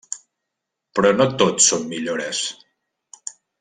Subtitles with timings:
[0.99, 2.43] Però no tot són millores.